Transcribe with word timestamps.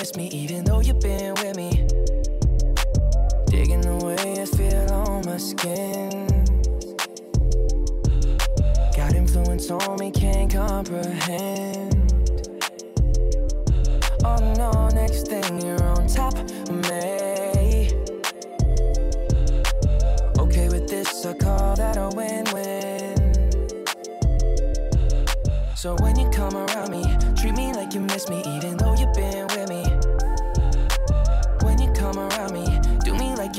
miss 0.00 0.16
me, 0.16 0.28
even 0.28 0.64
though 0.64 0.80
you've 0.80 0.98
been 0.98 1.34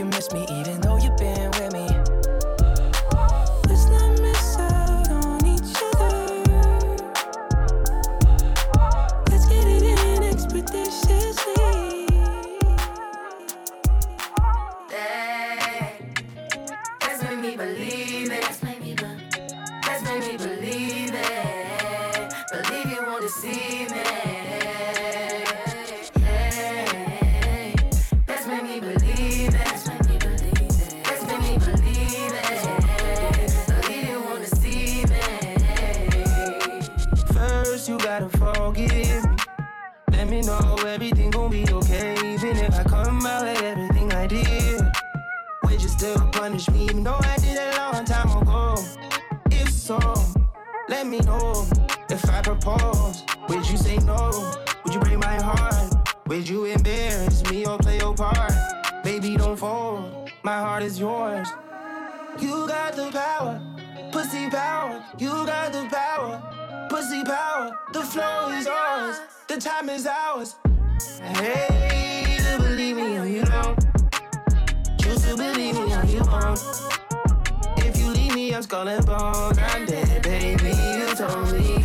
you 0.01 0.05
miss 0.07 0.33
me, 0.33 0.47
even 0.49 0.81
though 0.81 0.97
believe 29.22 29.53
it. 29.53 29.61
Made 31.27 31.41
me 31.41 31.58
believe 31.58 32.33
it. 32.33 32.58
Won't 34.25 34.41
deceive 34.41 35.09
me. 35.09 35.17
First, 37.33 37.89
you 37.89 37.97
gotta 37.99 38.30
forgive 38.30 39.23
me. 39.25 39.36
Let 40.11 40.27
me 40.30 40.42
know 40.42 40.75
everything 40.88 41.31
My 60.44 60.59
heart 60.59 60.81
is 60.81 61.00
yours. 61.00 61.47
You 62.39 62.67
got 62.67 62.94
the 62.95 63.11
power, 63.11 63.61
pussy 64.11 64.50
power. 64.50 65.03
You 65.20 65.30
got 65.45 65.72
the 65.72 65.88
power, 65.88 66.88
pussy 66.89 67.23
power. 67.23 67.78
The 67.94 68.02
flow 68.02 68.50
is 68.50 68.66
yours, 68.66 69.20
the 69.48 69.58
time 69.58 69.88
is 69.89 70.08
ours. 70.08 70.55
Hey, 71.21 72.38
to 72.39 72.58
believe 72.58 72.95
me 72.95 73.20
or 73.20 73.26
you 73.27 73.43
don't. 73.43 73.77
Choose 74.99 75.21
to 75.27 75.38
believe 75.38 75.76
me 75.76 75.93
or 75.93 76.05
you 76.05 76.21
won't. 76.21 76.60
If 77.77 77.99
you 77.99 78.10
leave 78.10 78.33
me, 78.33 78.55
I'm 78.55 78.64
skull 78.64 78.88
and 78.88 79.05
bones. 79.05 79.60
I'm 79.60 79.86
dead, 79.86 80.23
baby. 80.23 80.70
You 80.70 81.15
told 81.15 81.52
me. 81.54 81.80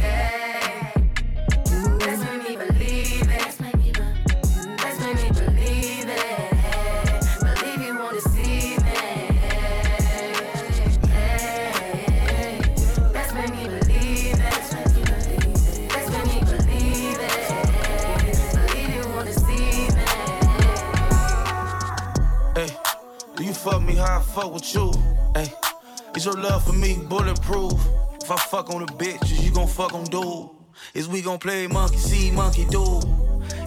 Your 26.26 26.34
love 26.42 26.66
for 26.66 26.72
me 26.72 26.98
bulletproof? 27.08 27.72
If 28.20 28.30
I 28.32 28.36
fuck 28.36 28.70
on 28.70 28.84
the 28.84 28.92
bitches, 28.94 29.44
you 29.44 29.52
gon' 29.52 29.68
fuck 29.68 29.94
on 29.94 30.04
dude. 30.04 30.50
Is 30.92 31.08
we 31.08 31.22
gon' 31.22 31.38
play 31.38 31.68
monkey 31.68 31.98
see, 31.98 32.32
monkey 32.32 32.64
do? 32.64 33.00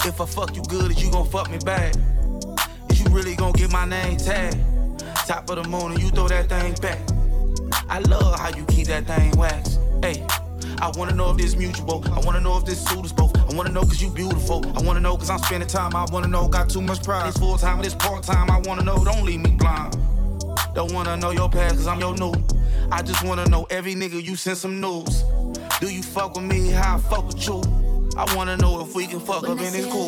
If 0.05 0.19
I 0.19 0.25
fuck 0.25 0.53
you 0.55 0.61
good, 0.63 0.91
is 0.91 1.01
you 1.01 1.09
gon' 1.09 1.27
fuck 1.29 1.49
me 1.49 1.57
back? 1.59 1.95
Is 2.89 3.01
you 3.01 3.09
really 3.11 3.35
gon' 3.35 3.53
get 3.53 3.71
my 3.71 3.85
name 3.85 4.17
tagged? 4.17 4.57
Top 5.25 5.49
of 5.49 5.63
the 5.63 5.69
moon 5.69 5.93
and 5.93 6.03
you 6.03 6.09
throw 6.09 6.27
that 6.27 6.49
thing 6.49 6.73
back. 6.81 6.99
I 7.89 7.99
love 7.99 8.37
how 8.37 8.49
you 8.49 8.65
keep 8.65 8.87
that 8.87 9.07
thing 9.07 9.31
waxed. 9.37 9.79
Hey, 10.01 10.25
I 10.81 10.91
wanna 10.97 11.13
know 11.13 11.31
if 11.31 11.37
this 11.37 11.55
mutual. 11.55 12.03
I 12.11 12.19
wanna 12.25 12.41
know 12.41 12.57
if 12.57 12.65
this 12.65 12.83
suit 12.83 13.05
is 13.05 13.13
both. 13.13 13.37
I 13.37 13.55
wanna 13.55 13.71
know 13.71 13.83
cause 13.83 14.01
you 14.01 14.09
beautiful. 14.09 14.65
I 14.77 14.81
wanna 14.81 14.99
know 14.99 15.15
cause 15.15 15.29
I'm 15.29 15.39
spending 15.39 15.69
time. 15.69 15.95
I 15.95 16.05
wanna 16.11 16.27
know, 16.27 16.49
got 16.49 16.69
too 16.69 16.81
much 16.81 17.03
pride. 17.03 17.29
It's 17.29 17.39
full 17.39 17.57
time, 17.57 17.81
it's 17.85 17.95
part 17.95 18.23
time. 18.23 18.51
I 18.51 18.59
wanna 18.65 18.83
know, 18.83 19.05
don't 19.05 19.23
leave 19.23 19.39
me 19.39 19.51
blind. 19.51 19.95
Don't 20.79 20.93
wanna 20.93 21.17
know 21.17 21.31
your 21.31 21.49
past 21.49 21.75
cause 21.75 21.87
I'm 21.87 21.99
your 21.99 22.15
new. 22.15 22.33
I 22.89 23.01
just 23.01 23.21
wanna 23.25 23.45
know 23.49 23.67
every 23.69 23.95
nigga 23.95 24.23
you 24.23 24.37
send 24.37 24.55
some 24.55 24.79
news. 24.79 25.25
Do 25.81 25.89
you 25.93 26.01
fuck 26.01 26.35
with 26.35 26.45
me 26.45 26.69
how 26.69 26.95
I 26.95 26.99
fuck 27.01 27.27
with 27.27 27.45
you? 27.45 27.59
I 28.15 28.33
wanna 28.33 28.55
know 28.55 28.79
if 28.79 28.95
we 28.95 29.05
can 29.05 29.19
fuck 29.19 29.41
When 29.41 29.51
up 29.51 29.59
I 29.59 29.65
and 29.65 29.75
it's 29.75 29.83
say 29.83 29.91
cool. 29.91 30.07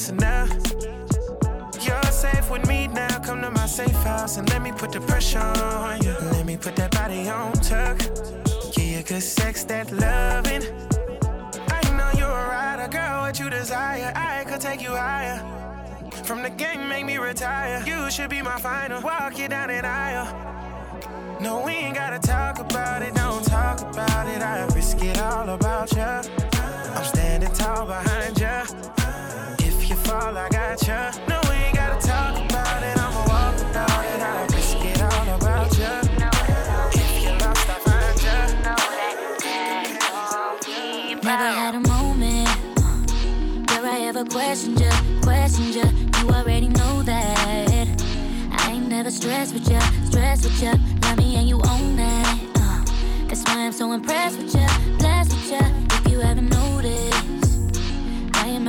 Chest 0.00 0.12
enough. 0.12 0.50
You're 1.80 2.12
safe 2.12 2.50
with 2.50 2.66
me 2.66 2.88
now. 2.88 3.18
Come 3.18 3.42
to 3.42 3.50
my 3.50 3.66
safe 3.66 4.02
house 4.04 4.36
and 4.36 4.48
let 4.50 4.62
me 4.62 4.72
put 4.72 4.92
the 4.92 5.00
pressure 5.00 5.38
on 5.38 6.02
you. 6.02 6.14
Let 6.32 6.46
me 6.46 6.56
put 6.56 6.76
that 6.76 6.90
body 6.92 7.28
on 7.28 7.52
tuck. 7.52 7.98
Give 8.74 8.86
you 8.86 9.02
good 9.02 9.22
sex, 9.22 9.64
that 9.64 9.90
loving. 9.92 10.62
I 11.68 11.80
know 11.96 12.10
you're 12.18 12.28
a 12.28 12.48
rider, 12.48 12.88
girl. 12.88 13.22
What 13.22 13.38
you 13.38 13.50
desire, 13.50 14.12
I 14.14 14.44
could 14.44 14.60
take 14.60 14.82
you 14.82 14.90
higher. 14.90 15.38
From 16.24 16.42
the 16.42 16.50
game, 16.50 16.88
make 16.88 17.06
me 17.06 17.16
retire. 17.18 17.82
You 17.86 18.10
should 18.10 18.30
be 18.30 18.42
my 18.42 18.58
final. 18.58 19.02
Walk 19.02 19.38
you 19.38 19.48
down 19.48 19.70
an 19.70 19.84
aisle. 19.84 20.28
No, 21.40 21.62
we 21.64 21.72
ain't 21.72 21.94
gotta 21.94 22.18
talk 22.18 22.58
about 22.58 23.02
it. 23.02 23.14
Don't 23.14 23.44
talk 23.44 23.80
about 23.80 24.28
it. 24.28 24.42
I 24.42 24.66
risk 24.74 25.02
it 25.02 25.18
all 25.18 25.48
about 25.48 25.92
you. 25.92 26.02
I'm 26.02 27.04
standing 27.04 27.52
tall 27.52 27.86
behind 27.86 28.38
you. 28.38 28.89
Fall, 30.20 30.36
I 30.36 30.48
got 30.50 30.86
you. 30.86 30.94
No, 31.28 31.40
we 31.48 31.54
ain't 31.56 31.74
gotta 31.76 32.06
talk 32.06 32.36
about 32.36 32.82
it. 32.82 32.98
I'ma 32.98 33.24
walk 33.26 33.54
without 33.56 34.04
it. 34.04 34.20
I 34.20 34.44
risk 34.52 34.76
it 34.84 35.00
all 35.00 35.28
about 35.36 35.78
you. 35.78 35.92
If 37.00 37.22
you 37.24 37.30
lost, 37.40 37.70
I 37.70 37.78
find 37.86 38.18
you. 38.26 38.38
Never 41.22 41.50
had 41.60 41.74
a 41.74 41.80
moment 41.80 42.48
uh, 42.78 43.80
where 43.80 43.92
I 43.92 44.00
ever 44.08 44.24
questioned 44.26 44.80
you, 44.80 44.90
questioned 45.22 45.74
you. 45.74 45.88
You 46.18 46.28
already 46.28 46.68
know 46.68 47.02
that. 47.02 47.88
I 48.52 48.72
ain't 48.72 48.88
never 48.88 49.10
stressed 49.10 49.54
with 49.54 49.70
you, 49.70 49.80
stressed 50.04 50.44
with 50.44 50.62
you. 50.62 50.72
Love 51.02 51.16
me 51.16 51.36
and 51.36 51.48
you 51.48 51.62
own 51.66 51.96
that. 51.96 52.38
Uh, 52.56 52.84
that's 53.26 53.42
why 53.44 53.64
I'm 53.64 53.72
so 53.72 53.92
impressed 53.92 54.36
with 54.38 54.54
you, 54.54 54.66
blessed 54.98 55.32
with 55.32 55.50
you. 55.52 55.79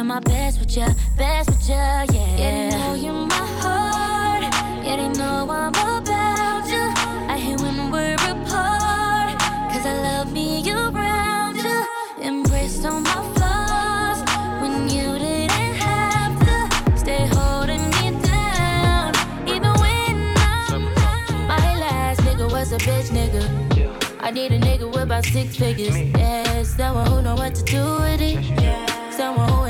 I 0.01 0.03
my 0.03 0.19
best 0.19 0.59
with 0.59 0.75
you, 0.75 0.87
best 1.15 1.47
with 1.47 1.69
you, 1.69 1.75
yeah. 1.75 2.07
Yeah, 2.09 2.69
they 2.69 2.69
know 2.75 2.93
you're 2.95 3.27
my 3.27 3.45
heart. 3.61 4.41
Yeah, 4.83 4.95
they 4.95 5.09
know 5.09 5.47
I'm 5.47 5.69
about 5.69 6.65
you. 6.67 6.85
I 7.29 7.37
hate 7.37 7.61
when 7.61 7.91
we're 7.91 8.15
apart. 8.15 9.37
Cause 9.71 9.85
I 9.85 9.93
love 10.01 10.33
me 10.33 10.67
around 10.71 11.57
you. 11.57 11.85
Embraced 12.19 12.83
all 12.83 12.99
my 12.99 13.21
flaws 13.35 14.19
when 14.59 14.89
you 14.89 15.19
didn't 15.19 15.75
have 15.75 16.33
to. 16.47 16.97
Stay 16.97 17.27
holding 17.33 17.85
me 17.97 18.19
down. 18.25 19.13
Even 19.47 19.71
when 19.81 20.33
I'm 20.35 20.83
not. 20.95 21.29
My 21.47 21.77
last 21.77 22.21
nigga 22.21 22.51
was 22.51 22.71
a 22.71 22.79
bitch 22.79 23.11
nigga. 23.11 23.43
I 24.19 24.31
need 24.31 24.51
a 24.51 24.59
nigga 24.59 24.87
with 24.87 25.03
about 25.03 25.25
six 25.25 25.55
figures. 25.57 25.95
Yeah, 25.95 26.63
someone 26.63 27.05
who 27.05 27.21
know 27.21 27.35
what 27.35 27.53
to 27.53 27.63
do 27.63 27.83
with 27.99 28.21
it. 28.21 28.41
Yeah 28.59 29.01
Someone 29.11 29.49
who 29.49 29.65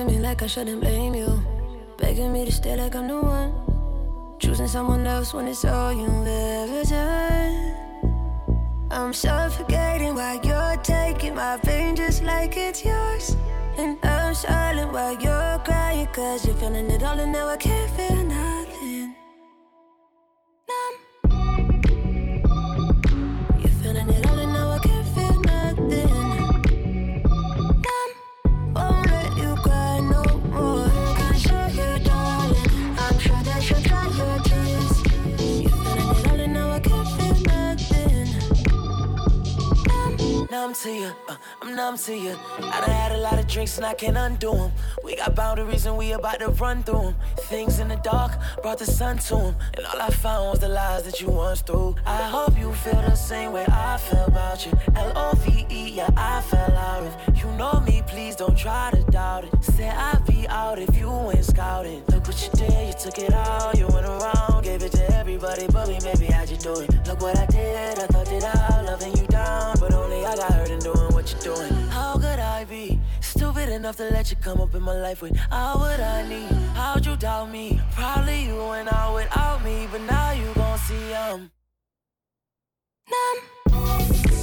to 0.00 0.12
me 0.12 0.18
like 0.18 0.42
I 0.42 0.46
shouldn't 0.46 0.80
blame 0.80 1.14
you. 1.14 1.42
Begging 1.98 2.32
me 2.32 2.44
to 2.44 2.52
stay 2.52 2.76
like 2.76 2.94
I'm 2.94 3.08
the 3.08 3.20
one. 3.20 3.52
Choosing 4.38 4.68
someone 4.68 5.06
else 5.06 5.34
when 5.34 5.46
it's 5.48 5.64
all 5.64 5.92
you've 5.92 6.26
ever 6.26 6.82
done. 6.84 7.74
I'm 8.90 9.12
suffocating 9.12 10.14
while 10.14 10.40
you're 10.42 10.76
taking 10.82 11.34
my 11.34 11.58
pain 11.58 11.96
just 11.96 12.22
like 12.22 12.56
it's 12.56 12.84
yours. 12.84 13.36
And 13.76 13.98
I'm 14.02 14.34
silent 14.34 14.92
while 14.92 15.16
you're 15.20 15.58
crying, 15.64 16.08
cause 16.12 16.46
you're 16.46 16.56
feeling 16.56 16.90
it 16.90 17.02
all, 17.02 17.18
and 17.18 17.32
now 17.32 17.48
I 17.48 17.56
can't 17.56 17.90
feel 17.90 18.24
nothing. 18.24 18.59
To 40.90 41.00
you. 41.00 41.12
Uh, 41.28 41.36
I'm 41.62 41.74
numb 41.74 41.96
to 41.98 42.16
you. 42.16 42.36
I 42.58 42.80
done 42.80 42.90
had 42.90 43.12
a 43.12 43.18
lot 43.18 43.38
of 43.38 43.46
drinks 43.46 43.76
and 43.76 43.86
I 43.86 43.94
can't 43.94 44.16
undo 44.16 44.52
them. 44.52 44.72
We 45.04 45.16
got 45.16 45.34
boundaries 45.34 45.86
and 45.86 45.96
we 45.96 46.12
about 46.12 46.40
to 46.40 46.48
run 46.48 46.82
through 46.82 47.02
them. 47.02 47.14
Things 47.52 47.78
in 47.78 47.88
the 47.88 47.96
dark 47.96 48.32
brought 48.62 48.78
the 48.78 48.86
sun 48.86 49.18
to 49.18 49.36
them. 49.36 49.56
And 49.76 49.86
all 49.86 50.00
I 50.00 50.10
found 50.10 50.50
was 50.50 50.58
the 50.60 50.68
lies 50.68 51.04
that 51.04 51.20
you 51.20 51.28
once 51.28 51.60
threw. 51.62 51.94
I 52.06 52.22
hope 52.22 52.58
you 52.58 52.72
feel 52.72 53.00
the 53.02 53.14
same 53.14 53.52
way 53.52 53.64
I 53.68 53.98
feel 53.98 54.24
about 54.24 54.66
you. 54.66 54.72
L 54.96 55.12
O 55.16 55.32
V 55.36 55.66
E, 55.70 55.90
yeah, 55.90 56.10
I 56.16 56.40
fell 56.42 56.76
out 56.76 57.04
of. 57.04 57.38
You 57.38 57.50
know 57.52 57.80
me, 57.80 58.02
please 58.06 58.36
don't 58.36 58.56
try 58.56 58.90
to 58.92 59.02
doubt 59.10 59.44
it. 59.44 59.64
Said 59.64 59.94
I'd 59.94 60.24
be 60.26 60.48
out 60.48 60.78
if 60.78 60.96
you 60.96 61.10
went 61.10 61.44
scouting. 61.44 62.02
Look 62.08 62.26
what 62.26 62.42
you 62.42 62.50
did, 62.58 62.88
you 62.88 62.94
took 62.98 63.18
it 63.18 63.32
all. 63.32 63.72
You 63.74 63.86
went 63.88 64.06
around, 64.06 64.64
gave 64.64 64.82
it 64.82 64.92
to 64.92 65.16
everybody 65.16 65.66
but 65.68 65.88
me, 65.88 65.98
baby, 66.02 66.26
how'd 66.26 66.50
you 66.50 66.56
do 66.56 66.80
it? 66.80 66.90
Look 67.06 67.20
what 67.20 67.38
I 67.38 67.46
did, 67.46 67.98
I 67.98 68.06
stupid 73.60 73.74
enough 73.74 73.96
to 73.96 74.04
let 74.10 74.30
you 74.30 74.36
come 74.36 74.60
up 74.60 74.74
in 74.74 74.82
my 74.82 74.94
life 74.94 75.20
with 75.22 75.38
all 75.50 75.80
what 75.80 76.00
I 76.00 76.26
need? 76.28 76.50
How'd 76.74 77.04
you 77.04 77.16
doubt 77.16 77.50
me? 77.50 77.80
Probably 77.92 78.46
you 78.46 78.56
went 78.56 78.92
out 78.92 79.14
without 79.14 79.62
me, 79.64 79.86
but 79.92 80.00
now 80.02 80.32
you 80.32 80.52
gon' 80.54 80.78
see 80.78 81.12
um. 81.12 81.50
You're 83.70 84.39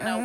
Know, 0.00 0.21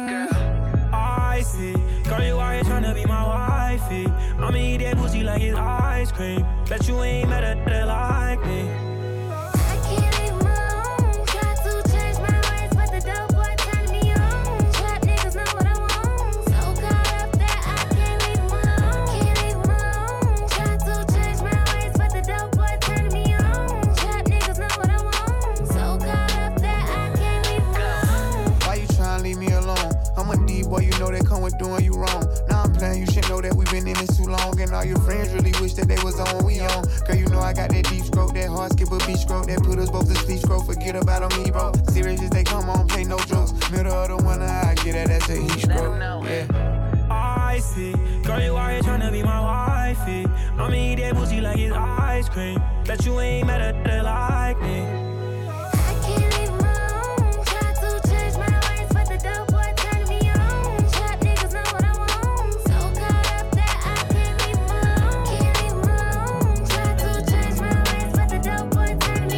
Yeah. 46.28 47.08
I 47.10 47.60
see, 47.60 47.94
girl, 48.24 48.42
you 48.42 48.58
out 48.58 48.72
here 48.72 48.82
tryna 48.82 49.14
be 49.14 49.24
my 49.24 49.40
wifey. 49.40 50.26
I'ma 50.58 50.74
eat 50.74 50.96
that 50.96 51.16
pussy 51.16 51.40
like 51.40 51.58
it's 51.58 51.74
ice 51.74 52.28
cream. 52.28 52.62
Bet 52.84 53.06
you 53.06 53.18
ain't 53.22 53.48
mad 53.48 53.62
at 53.62 53.82
that 53.86 54.04
like 54.04 54.58
nigga. 54.58 55.48
I 55.48 55.94
can't 56.04 56.38
leave 56.38 56.50
alone. 56.50 57.46
Try 57.46 57.72
to 57.82 58.10
change 58.10 58.36
my 58.36 58.52
ways, 58.68 58.90
but 58.92 59.08
the 59.08 59.18
dope 59.24 59.48
boy 59.54 59.72
turn 59.78 60.04
me 60.10 60.30
on. 60.32 60.92
Trap 60.92 61.22
niggas 61.22 61.54
know 61.54 61.68
what 61.72 61.86
I 61.86 61.94
want 61.96 62.54
so 62.68 62.78
caught 63.00 63.28
up 63.40 63.48
that 63.56 63.76
I 63.86 64.14
can't 64.14 64.36
leave 64.44 64.62
my 64.68 64.84
home. 65.00 66.60
Try 66.68 66.90
to 67.04 67.10
change 67.32 67.58
my 67.62 67.72
life, 67.84 68.12
but 68.12 68.28
the 68.28 68.40
dope 68.40 68.70
boy 68.72 68.98
turned 69.00 69.32
me. 69.32 69.38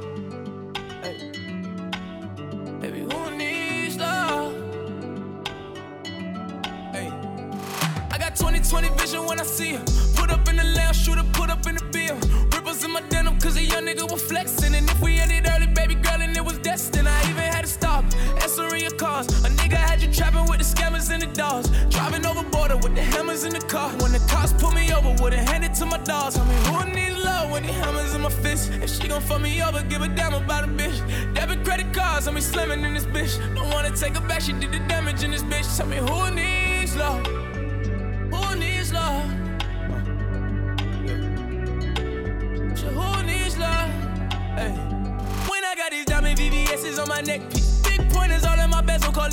20 8.71 8.87
vision 8.95 9.25
when 9.25 9.37
I 9.37 9.43
see 9.43 9.73
her. 9.73 9.83
Put 10.15 10.31
up 10.31 10.47
in 10.47 10.55
the 10.55 10.63
lounge, 10.63 11.05
up 11.09 11.33
put 11.33 11.49
up 11.49 11.67
in 11.67 11.75
the 11.75 11.83
beer. 11.91 12.15
Ripples 12.55 12.81
in 12.85 12.91
my 12.91 13.01
denim, 13.09 13.37
cause 13.37 13.57
a 13.57 13.61
young 13.61 13.83
nigga 13.85 14.09
was 14.09 14.21
flexing. 14.21 14.73
And 14.73 14.89
if 14.89 15.01
we 15.01 15.19
ended 15.19 15.45
early, 15.53 15.67
baby 15.67 15.95
girl, 15.95 16.21
and 16.21 16.37
it 16.37 16.45
was 16.45 16.57
destined, 16.59 17.09
I 17.09 17.19
even 17.29 17.43
had 17.43 17.65
to 17.65 17.67
stop. 17.67 18.05
Answering 18.41 18.83
your 18.83 18.95
cars, 18.95 19.27
A 19.43 19.49
nigga 19.59 19.75
had 19.75 20.01
you 20.01 20.09
trapping 20.13 20.47
with 20.49 20.59
the 20.59 20.63
scammers 20.63 21.11
and 21.11 21.21
the 21.21 21.27
dogs. 21.27 21.67
Driving 21.89 22.25
over 22.25 22.43
border 22.43 22.77
with 22.77 22.95
the 22.95 23.01
hammers 23.01 23.43
in 23.43 23.51
the 23.51 23.59
car. 23.59 23.89
When 23.99 24.13
the 24.13 24.23
cops 24.31 24.53
pulled 24.53 24.73
me 24.73 24.89
over, 24.93 25.21
would've 25.21 25.39
handed 25.49 25.73
to 25.73 25.85
my 25.85 25.97
dogs. 25.97 26.37
I 26.37 26.45
mean, 26.47 26.63
who 26.71 26.95
needs 26.95 27.21
love 27.25 27.51
when 27.51 27.63
the 27.63 27.73
hammers 27.73 28.15
in 28.15 28.21
my 28.21 28.29
fist? 28.29 28.71
If 28.71 28.89
she 28.89 29.09
gon' 29.09 29.21
fuck 29.21 29.41
me 29.41 29.61
over, 29.61 29.83
give 29.83 30.01
a 30.01 30.07
damn 30.07 30.33
about 30.33 30.63
a 30.63 30.67
bitch. 30.67 30.97
Debit 31.33 31.65
credit 31.65 31.93
cards, 31.93 32.25
I'm 32.25 32.35
be 32.35 32.41
slamming 32.41 32.85
in 32.85 32.93
this 32.93 33.05
bitch. 33.05 33.35
Don't 33.53 33.69
wanna 33.73 33.91
take 33.91 34.15
her 34.15 34.25
back, 34.29 34.39
she 34.39 34.53
did 34.53 34.71
the 34.71 34.79
damage 34.87 35.23
in 35.23 35.31
this 35.31 35.43
bitch. 35.43 35.67
Tell 35.75 35.87
me 35.87 35.97
who 35.97 36.31
needs 36.33 36.95
love. 36.95 37.40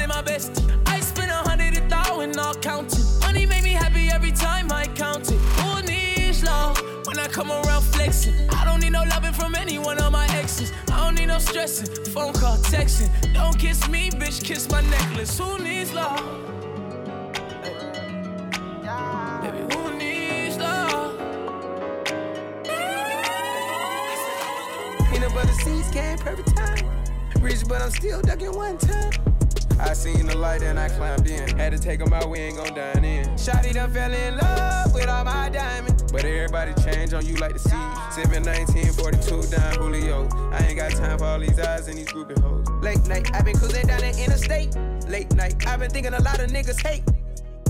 My 0.08 0.22
bestie. 0.22 0.64
I 0.86 1.00
spent 1.00 1.30
a 1.30 1.48
hundred 1.48 1.76
a 1.76 1.82
thousand, 1.88 2.38
all 2.38 2.54
counting. 2.54 3.04
Money 3.20 3.44
make 3.44 3.62
me 3.62 3.72
happy 3.72 4.08
every 4.08 4.32
time 4.32 4.72
I 4.72 4.86
count 4.86 5.30
it. 5.30 5.38
Who 5.60 5.82
needs 5.82 6.42
love 6.42 6.80
when 7.06 7.18
I 7.18 7.28
come 7.28 7.50
around 7.50 7.82
flexing? 7.82 8.48
I 8.50 8.64
don't 8.64 8.80
need 8.80 8.92
no 8.92 9.04
loving 9.04 9.34
from 9.34 9.54
any 9.54 9.78
one 9.78 9.98
of 9.98 10.10
my 10.10 10.26
exes. 10.38 10.72
I 10.90 11.04
don't 11.04 11.14
need 11.14 11.26
no 11.26 11.38
stressing. 11.38 12.06
Phone 12.06 12.32
call, 12.32 12.56
texting. 12.56 13.10
Don't 13.34 13.58
kiss 13.58 13.86
me, 13.88 14.10
bitch, 14.10 14.42
kiss 14.42 14.68
my 14.70 14.80
necklace. 14.80 15.38
Who 15.38 15.58
needs 15.58 15.92
love? 15.92 16.24
Baby, 19.42 19.74
who 19.74 19.94
needs 19.94 20.56
love? 20.56 21.18
Peanut 25.12 25.34
butter 25.34 25.52
seeds 25.52 25.90
came 25.90 26.16
perfect 26.16 26.56
time. 26.56 26.86
Rich, 27.40 27.68
but 27.68 27.82
I'm 27.82 27.90
still 27.90 28.22
ducking 28.22 28.54
one 28.54 28.78
time. 28.78 29.27
I 29.80 29.92
seen 29.92 30.26
the 30.26 30.37
light 30.37 30.62
and 30.62 30.78
I 30.78 30.88
climbed 30.88 31.28
in. 31.28 31.56
Had 31.56 31.73
to 31.73 31.78
take 31.78 32.00
them 32.00 32.12
out, 32.12 32.28
we 32.28 32.38
ain't 32.38 32.56
gon' 32.56 32.75
dine 32.75 33.04
in. 33.04 33.26
Shotty 33.37 33.73
done 33.73 33.90
fell 33.92 34.12
in 34.12 34.37
love 34.37 34.92
with 34.92 35.08
all 35.08 35.25
my 35.25 35.49
diamonds. 35.49 36.02
But 36.11 36.25
everybody 36.25 36.75
change 36.82 37.12
on 37.12 37.25
you 37.25 37.37
like 37.37 37.52
the 37.52 37.58
sea. 37.58 38.23
7, 38.23 38.42
19, 38.42 38.92
42 38.92 39.42
down 39.56 39.75
Julio. 39.75 40.28
I 40.52 40.66
ain't 40.66 40.78
got 40.78 40.92
time 40.92 41.18
for 41.18 41.25
all 41.26 41.38
these 41.38 41.58
eyes 41.61 41.88
and 41.88 41.99
these 41.99 42.08
groupie 42.08 42.38
hoes. 42.40 42.66
Late 42.82 43.06
night, 43.06 43.30
i 43.35 43.42
been 43.42 43.56
cruising 43.56 43.87
down 43.87 44.00
the 44.00 44.08
interstate. 44.08 44.75
Late 45.08 45.32
night, 45.35 45.66
i 45.66 45.76
been 45.76 45.90
thinking 45.90 46.14
a 46.14 46.23
lot 46.23 46.40
of 46.40 46.50
niggas 46.50 46.85
hate. 46.85 47.04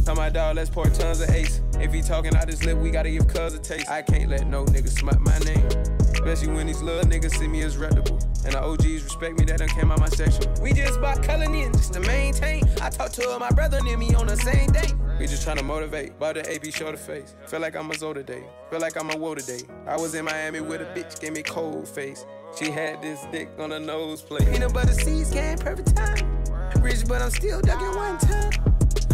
Tell 0.04 0.14
my 0.14 0.30
dog, 0.30 0.56
let's 0.56 0.70
pour 0.70 0.86
tons 0.86 1.20
of 1.20 1.28
ace. 1.30 1.60
If 1.78 1.92
he 1.92 2.00
talking 2.00 2.34
out 2.34 2.48
his 2.48 2.64
lip, 2.64 2.78
we 2.78 2.90
gotta 2.90 3.10
give 3.10 3.28
cuz 3.28 3.52
a 3.52 3.58
taste. 3.58 3.90
I 3.90 4.00
can't 4.00 4.30
let 4.30 4.46
no 4.46 4.64
nigga 4.64 4.88
smut 4.88 5.20
my 5.20 5.38
name. 5.40 5.66
Especially 6.14 6.48
when 6.48 6.66
these 6.66 6.80
little 6.80 7.04
niggas 7.04 7.36
see 7.36 7.46
me 7.46 7.62
as 7.62 7.76
reputable. 7.76 8.18
And 8.44 8.54
the 8.54 8.62
OGs 8.62 9.04
respect 9.04 9.38
me, 9.38 9.44
that 9.46 9.58
done 9.58 9.68
came 9.68 9.90
out 9.90 10.00
my 10.00 10.08
section. 10.08 10.44
We 10.60 10.72
just 10.72 11.00
bought 11.00 11.28
in 11.28 11.72
just 11.72 11.92
to 11.94 12.00
maintain. 12.00 12.64
I 12.80 12.90
talked 12.90 13.14
to 13.14 13.38
my 13.38 13.50
brother 13.50 13.80
near 13.82 13.96
me 13.96 14.14
on 14.14 14.26
the 14.26 14.36
same 14.36 14.70
day. 14.70 14.92
We 15.18 15.26
just 15.26 15.46
tryna 15.46 15.64
motivate. 15.64 16.18
Bought 16.18 16.34
the 16.34 16.54
AP 16.54 16.72
show 16.72 16.92
the 16.92 16.96
face. 16.96 17.34
Feel 17.46 17.60
like 17.60 17.74
I'm 17.74 17.90
a 17.90 17.94
Zoe 17.94 18.14
today. 18.14 18.44
Feel 18.70 18.80
like 18.80 18.96
I'm 18.96 19.10
a 19.10 19.16
woe 19.16 19.34
today. 19.34 19.62
I 19.86 19.96
was 19.96 20.14
in 20.14 20.24
Miami 20.24 20.60
with 20.60 20.80
a 20.80 20.84
bitch, 20.84 21.20
gave 21.20 21.32
me 21.32 21.42
cold 21.42 21.88
face. 21.88 22.24
She 22.56 22.70
had 22.70 23.02
this 23.02 23.26
dick 23.32 23.50
on 23.58 23.72
her 23.72 23.80
nose 23.80 24.22
plate. 24.22 24.48
Peanut 24.50 24.72
butter 24.72 24.92
seeds 24.92 25.30
came 25.30 25.58
perfect 25.58 25.96
time. 25.96 26.42
Rich, 26.80 27.06
but 27.08 27.20
I'm 27.20 27.30
still 27.30 27.60
ducking 27.60 27.96
one 27.96 28.18
time. 28.18 28.52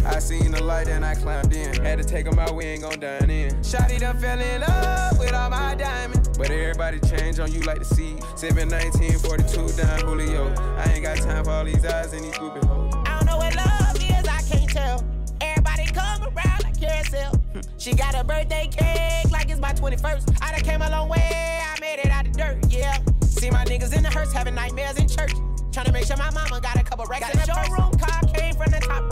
I 0.04 0.18
seen 0.18 0.50
the 0.50 0.62
light 0.62 0.88
and 0.88 1.04
I 1.04 1.14
climbed 1.14 1.54
in. 1.54 1.82
Had 1.82 1.98
to 1.98 2.04
take 2.04 2.26
them 2.26 2.38
out, 2.38 2.54
we 2.54 2.64
ain't 2.64 2.82
gon' 2.82 3.00
dine 3.00 3.30
in. 3.30 3.54
Shotty 3.62 3.98
done 3.98 4.18
fell 4.18 4.38
in 4.38 4.60
love 4.60 5.18
with 5.18 5.32
all 5.32 5.48
my 5.48 5.74
diamonds. 5.74 6.23
But 6.36 6.50
everybody 6.50 6.98
change 7.00 7.38
on 7.38 7.52
you 7.52 7.60
like 7.60 7.78
the 7.78 7.84
sea. 7.84 8.16
7, 8.34 8.68
19, 8.68 9.18
42 9.20 9.68
down 9.76 10.00
Julio. 10.00 10.52
I 10.76 10.92
ain't 10.92 11.04
got 11.04 11.16
time 11.18 11.44
for 11.44 11.50
all 11.52 11.64
these 11.64 11.84
eyes 11.84 12.12
and 12.12 12.24
these 12.24 12.34
groupie 12.34 12.64
hoes. 12.64 12.92
I 13.06 13.18
don't 13.18 13.26
know 13.26 13.36
what 13.36 13.54
love 13.54 13.96
is, 13.96 14.26
I 14.26 14.42
can't 14.42 14.68
tell. 14.68 15.04
Everybody 15.40 15.86
come 15.86 16.24
around 16.24 16.64
like 16.64 16.80
carousel. 16.80 17.36
Hmm. 17.36 17.60
She 17.78 17.94
got 17.94 18.16
a 18.16 18.24
birthday 18.24 18.68
cake 18.68 19.30
like 19.30 19.48
it's 19.48 19.60
my 19.60 19.72
21st. 19.74 20.38
I 20.42 20.52
done 20.52 20.60
came 20.62 20.82
a 20.82 20.90
long 20.90 21.08
way, 21.08 21.60
I 21.62 21.78
made 21.80 22.00
it 22.00 22.10
out 22.10 22.24
the 22.24 22.30
dirt, 22.32 22.58
yeah. 22.68 22.98
See 23.22 23.50
my 23.50 23.64
niggas 23.64 23.96
in 23.96 24.02
the 24.02 24.10
hearse 24.10 24.32
having 24.32 24.56
nightmares 24.56 24.96
in 24.96 25.06
church. 25.06 25.32
Trying 25.70 25.86
to 25.86 25.92
make 25.92 26.04
sure 26.04 26.16
my 26.16 26.30
mama 26.30 26.60
got 26.60 26.76
a 26.76 26.82
couple 26.82 27.04
racks 27.06 27.26
got 27.26 27.34
in 27.34 27.40
the 27.40 27.46
showroom 27.46 27.92
car 27.98 28.20
came 28.32 28.54
from 28.54 28.70
the 28.72 28.80
top 28.80 29.03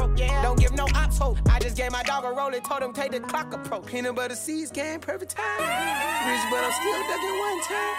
just 1.73 1.83
gave 1.83 1.93
my 1.93 2.03
dog 2.03 2.25
a 2.25 2.31
roll 2.31 2.53
and 2.53 2.63
told 2.65 2.83
him 2.83 2.93
take 2.93 3.13
the 3.13 3.21
clock 3.21 3.53
approach. 3.55 3.87
Peanut 3.87 4.15
butter 4.15 4.35
seeds 4.35 4.71
came 4.71 5.01
perfect 5.01 5.35
time. 5.35 5.59
Rich, 5.59 6.41
but 6.51 6.63
I'm 6.63 6.73
still 6.73 7.01
ducking 7.09 7.39
one 7.39 7.61
time. 7.63 7.97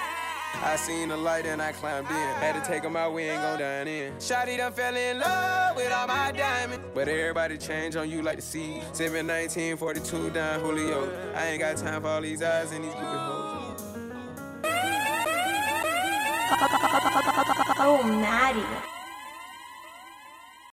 I 0.66 0.76
seen 0.78 1.10
the 1.10 1.18
light 1.18 1.48
and 1.48 1.60
I 1.62 1.72
climbed 1.72 2.08
in. 2.08 2.16
Had 2.16 2.54
to 2.54 2.62
take 2.62 2.84
them 2.84 2.96
out, 2.96 3.14
we 3.14 3.24
ain't 3.24 3.42
gon' 3.42 3.60
dine 3.60 3.88
in. 3.88 4.14
Shotty 4.14 4.58
done 4.58 4.72
fell 4.74 4.96
in 4.96 5.20
love 5.20 5.76
with 5.76 5.92
all 5.92 6.08
my 6.08 6.32
diamonds. 6.32 6.86
But 6.94 7.08
everybody 7.08 7.58
change 7.58 7.96
on 7.96 8.10
you 8.10 8.22
like 8.22 8.36
the 8.36 8.44
sea. 8.44 8.82
7, 8.94 9.26
19, 9.26 9.78
42 9.78 10.30
down 10.30 10.60
Julio. 10.60 11.10
I 11.34 11.48
ain't 11.48 11.60
got 11.60 11.78
time 11.78 12.04
for 12.04 12.10
all 12.10 12.22
these 12.22 12.44
eyes 12.44 12.72
and 12.72 12.84
these 12.84 12.94
groupie 12.94 13.04
hoes. 13.04 13.84
Oh, 17.80 18.04
Maddie. 18.04 18.93